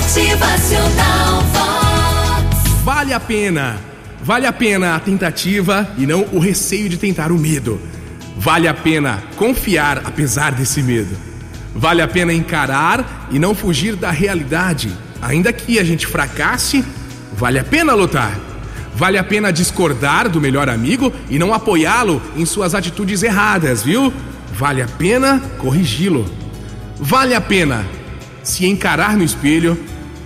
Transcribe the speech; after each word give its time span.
Motivacional 0.00 1.42
Vox. 1.52 2.82
Vale 2.82 3.12
a 3.12 3.20
pena. 3.20 3.78
Vale 4.22 4.46
a 4.46 4.52
pena 4.52 4.96
a 4.96 4.98
tentativa 5.00 5.86
e 5.98 6.06
não 6.06 6.26
o 6.32 6.38
receio 6.38 6.88
de 6.88 6.96
tentar 6.96 7.30
o 7.30 7.38
medo. 7.38 7.78
Vale 8.34 8.66
a 8.66 8.72
pena 8.72 9.22
confiar 9.36 9.98
apesar 10.06 10.52
desse 10.52 10.82
medo. 10.82 11.14
Vale 11.74 12.00
a 12.00 12.08
pena 12.08 12.32
encarar 12.32 13.28
e 13.30 13.38
não 13.38 13.54
fugir 13.54 13.94
da 13.94 14.10
realidade. 14.10 14.90
Ainda 15.20 15.52
que 15.52 15.78
a 15.78 15.84
gente 15.84 16.06
fracasse, 16.06 16.82
vale 17.34 17.58
a 17.58 17.64
pena 17.64 17.92
lutar. 17.92 18.40
Vale 18.94 19.18
a 19.18 19.24
pena 19.24 19.52
discordar 19.52 20.30
do 20.30 20.40
melhor 20.40 20.70
amigo 20.70 21.12
e 21.28 21.38
não 21.38 21.52
apoiá-lo 21.52 22.22
em 22.36 22.46
suas 22.46 22.74
atitudes 22.74 23.22
erradas, 23.22 23.82
viu? 23.82 24.10
Vale 24.54 24.80
a 24.80 24.88
pena 24.88 25.42
corrigi-lo. 25.58 26.26
Vale 26.98 27.34
a 27.34 27.40
pena 27.40 27.84
se 28.50 28.66
encarar 28.66 29.16
no 29.16 29.24
espelho 29.24 29.78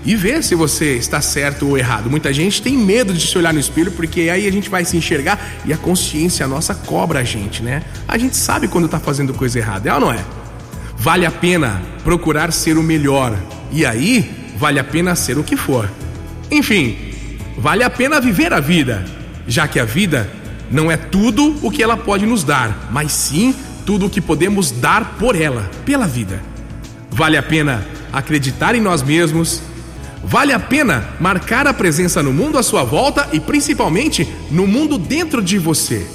e 0.05 0.15
ver 0.15 0.43
se 0.43 0.55
você 0.55 0.97
está 0.97 1.21
certo 1.21 1.67
ou 1.67 1.79
errado. 1.79 2.11
Muita 2.11 2.33
gente 2.33 2.61
tem 2.61 2.77
medo 2.77 3.13
de 3.15 3.27
se 3.27 3.37
olhar 3.39 3.55
no 3.55 3.61
espelho 3.61 3.91
porque 3.93 4.29
aí 4.29 4.47
a 4.47 4.53
gente 4.53 4.69
vai 4.69 4.85
se 4.85 4.97
enxergar 4.97 5.41
e 5.65 5.73
a 5.73 5.77
consciência 5.77 6.47
nossa 6.47 6.75
cobra 6.75 7.21
a 7.21 7.25
gente, 7.25 7.63
né? 7.63 7.83
A 8.07 8.19
gente 8.19 8.37
sabe 8.37 8.69
quando 8.69 8.85
está 8.85 9.01
fazendo 9.01 9.33
coisa 9.33 9.59
errada, 9.59 9.89
é 9.89 9.95
ou 9.95 10.01
não 10.01 10.13
é? 10.13 10.23
Vale 10.99 11.25
a 11.25 11.31
pena 11.31 11.83
procurar 12.03 12.53
ser 12.53 12.77
o 12.77 12.83
melhor 12.83 13.37
e 13.73 13.85
aí 13.87 14.31
vale 14.57 14.79
a 14.79 14.85
pena 14.85 15.15
ser 15.15 15.39
o 15.39 15.45
que 15.45 15.57
for. 15.57 15.91
Enfim, 16.51 16.97
vale 17.57 17.83
a 17.83 17.91
pena 17.91 18.21
viver 18.21 18.53
a 18.53 18.61
vida, 18.61 19.05
já 19.47 19.67
que 19.67 19.81
a 19.81 19.85
vida 19.85 20.31
não 20.71 20.91
é 20.91 20.97
tudo 20.97 21.57
o 21.63 21.71
que 21.71 21.83
ela 21.83 21.97
pode 21.97 22.27
nos 22.27 22.45
dar, 22.45 22.89
mas 22.91 23.13
sim 23.13 23.55
tudo 23.87 24.07
o 24.07 24.11
que 24.11 24.21
podemos 24.21 24.71
dar 24.71 25.17
por 25.19 25.35
ela, 25.35 25.71
pela 25.85 26.07
vida. 26.07 26.43
Vale 27.11 27.37
a 27.37 27.43
pena 27.43 27.87
acreditar 28.15 28.75
em 28.77 28.81
nós 28.81 29.03
mesmos. 29.03 29.61
Vale 30.23 30.53
a 30.53 30.59
pena 30.59 31.11
marcar 31.21 31.67
a 31.67 31.75
presença 31.75 32.23
no 32.23 32.33
mundo 32.33 32.57
à 32.57 32.63
sua 32.63 32.85
volta 32.85 33.29
e 33.33 33.41
principalmente 33.41 34.27
no 34.51 34.67
mundo 34.67 34.97
dentro 34.97 35.43
de 35.43 35.59
você. 35.59 36.07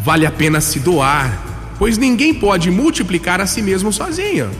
Vale 0.00 0.24
a 0.24 0.30
pena 0.30 0.60
se 0.60 0.80
doar, 0.80 1.74
pois 1.78 1.98
ninguém 1.98 2.32
pode 2.32 2.70
multiplicar 2.70 3.40
a 3.40 3.46
si 3.46 3.60
mesmo 3.60 3.92
sozinho. 3.92 4.50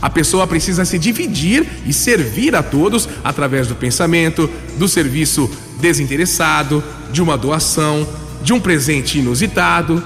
A 0.00 0.10
pessoa 0.10 0.46
precisa 0.46 0.84
se 0.84 0.98
dividir 0.98 1.66
e 1.86 1.92
servir 1.92 2.54
a 2.54 2.62
todos 2.62 3.08
através 3.24 3.66
do 3.66 3.74
pensamento, 3.74 4.48
do 4.76 4.86
serviço 4.86 5.50
desinteressado, 5.80 6.84
de 7.10 7.22
uma 7.22 7.38
doação, 7.38 8.06
de 8.42 8.52
um 8.52 8.60
presente 8.60 9.18
inusitado. 9.18 10.04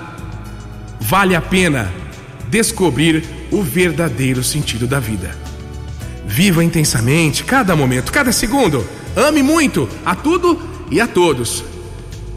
Vale 1.01 1.35
a 1.35 1.41
pena 1.41 1.93
descobrir 2.49 3.40
o 3.51 3.63
verdadeiro 3.63 4.43
sentido 4.43 4.87
da 4.87 5.01
vida. 5.01 5.31
Viva 6.27 6.63
intensamente 6.63 7.45
cada 7.45 7.75
momento, 7.75 8.13
cada 8.13 8.33
segundo. 8.33 8.87
Ame 9.17 9.43
muito 9.43 9.89
a 10.05 10.15
tudo 10.15 10.61
e 10.91 11.01
a 11.01 11.07
todos. 11.07 11.65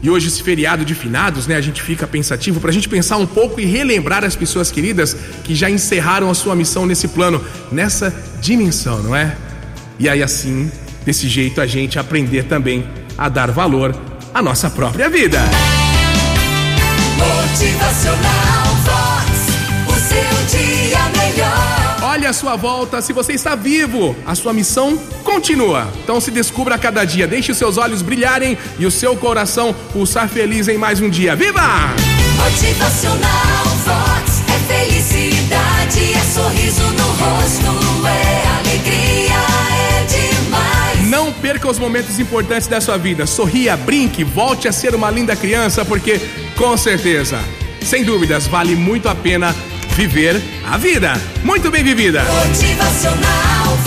E 0.02 0.10
hoje, 0.10 0.28
esse 0.28 0.42
feriado 0.42 0.84
de 0.84 0.94
finados, 0.94 1.46
né, 1.46 1.56
a 1.56 1.60
gente 1.62 1.80
fica 1.80 2.06
pensativo 2.06 2.60
para 2.60 2.68
a 2.68 2.72
gente 2.72 2.90
pensar 2.90 3.16
um 3.16 3.26
pouco 3.26 3.58
e 3.58 3.64
relembrar 3.64 4.22
as 4.22 4.36
pessoas 4.36 4.70
queridas 4.70 5.16
que 5.42 5.54
já 5.54 5.70
encerraram 5.70 6.28
a 6.28 6.34
sua 6.34 6.54
missão 6.54 6.84
nesse 6.84 7.08
plano, 7.08 7.42
nessa 7.72 8.14
dimensão, 8.38 9.02
não 9.02 9.16
é? 9.16 9.34
E 9.98 10.06
aí, 10.06 10.22
assim, 10.22 10.70
desse 11.06 11.26
jeito, 11.26 11.58
a 11.58 11.66
gente 11.66 11.98
aprender 11.98 12.44
também 12.44 12.84
a 13.16 13.30
dar 13.30 13.50
valor 13.50 13.96
à 14.34 14.42
nossa 14.42 14.68
própria 14.68 15.08
vida. 15.08 15.40
Motivacional 17.16 18.63
sua 22.34 22.56
volta, 22.56 23.00
se 23.00 23.12
você 23.12 23.32
está 23.32 23.54
vivo, 23.54 24.14
a 24.26 24.34
sua 24.34 24.52
missão 24.52 24.98
continua. 25.22 25.88
Então 26.02 26.20
se 26.20 26.30
descubra 26.30 26.74
a 26.74 26.78
cada 26.78 27.04
dia, 27.04 27.26
deixe 27.26 27.52
os 27.52 27.56
seus 27.56 27.78
olhos 27.78 28.02
brilharem 28.02 28.58
e 28.78 28.84
o 28.84 28.90
seu 28.90 29.16
coração 29.16 29.72
pulsar 29.92 30.28
feliz 30.28 30.66
em 30.66 30.76
mais 30.76 31.00
um 31.00 31.08
dia. 31.08 31.36
Viva! 31.36 31.62
Motivacional 32.36 33.64
Vox. 33.84 34.42
É 34.48 34.58
felicidade, 34.66 36.12
é 36.12 36.20
sorriso 36.32 36.82
no 36.82 37.06
rosto, 37.06 38.06
é 38.06 38.58
alegria, 38.58 39.34
é 39.70 40.04
demais. 40.04 41.08
Não 41.08 41.32
perca 41.32 41.70
os 41.70 41.78
momentos 41.78 42.18
importantes 42.18 42.66
da 42.66 42.80
sua 42.80 42.98
vida. 42.98 43.26
Sorria, 43.26 43.76
brinque, 43.76 44.24
volte 44.24 44.66
a 44.66 44.72
ser 44.72 44.94
uma 44.94 45.10
linda 45.10 45.36
criança, 45.36 45.84
porque 45.84 46.20
com 46.56 46.76
certeza, 46.76 47.38
sem 47.82 48.02
dúvidas, 48.02 48.48
vale 48.48 48.74
muito 48.74 49.08
a 49.08 49.14
pena 49.14 49.54
viver 49.94 50.40
a 50.68 50.76
vida. 50.76 51.12
Muito 51.44 51.70
bem 51.70 51.84
vivida! 51.84 52.22
Motivacional 52.24 53.78